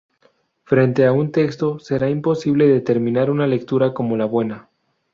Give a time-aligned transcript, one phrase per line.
[0.63, 4.67] Frente a un texto será imposible determinar una lectura como la buena.